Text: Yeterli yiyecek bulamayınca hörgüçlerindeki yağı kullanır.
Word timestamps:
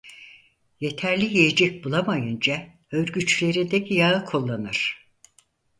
Yeterli 0.79 1.25
yiyecek 1.25 1.83
bulamayınca 1.83 2.67
hörgüçlerindeki 2.87 3.93
yağı 3.93 4.25
kullanır. 4.25 5.07